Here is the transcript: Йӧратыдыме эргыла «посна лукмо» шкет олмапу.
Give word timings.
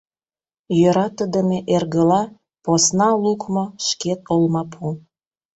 Йӧратыдыме 0.79 1.59
эргыла 1.75 2.21
«посна 2.63 3.09
лукмо» 3.23 3.65
шкет 3.87 4.19
олмапу. 4.33 4.87